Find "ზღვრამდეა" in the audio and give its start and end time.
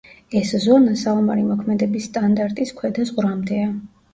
3.11-3.71